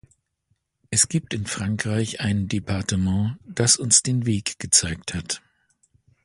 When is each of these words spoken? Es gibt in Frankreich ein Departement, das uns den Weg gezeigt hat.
Es 0.89 1.09
gibt 1.09 1.31
in 1.31 1.45
Frankreich 1.45 2.21
ein 2.21 2.47
Departement, 2.47 3.37
das 3.45 3.77
uns 3.77 4.01
den 4.01 4.25
Weg 4.25 4.57
gezeigt 4.57 5.13
hat. 5.13 5.43